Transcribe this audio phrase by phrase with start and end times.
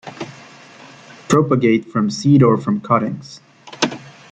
[1.27, 3.39] Propagate from seed or from cuttings.